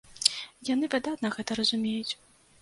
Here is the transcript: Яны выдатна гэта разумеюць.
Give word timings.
Яны 0.69 0.89
выдатна 0.93 1.31
гэта 1.37 1.59
разумеюць. 1.61 2.13